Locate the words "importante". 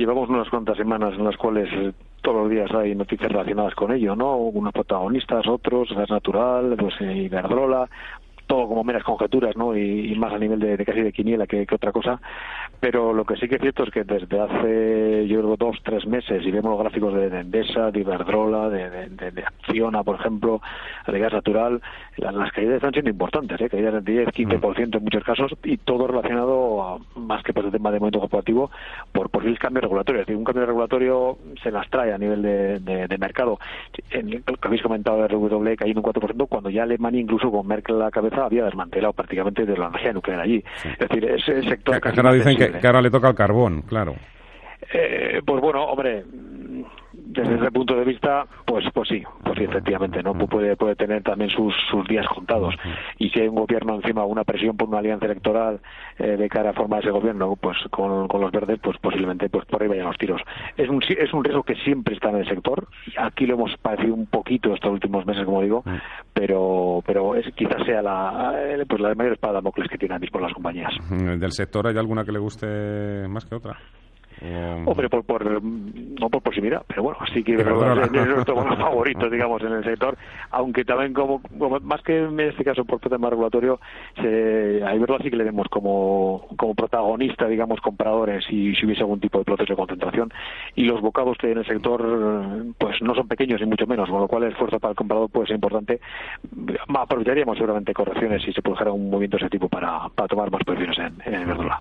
95.56-96.00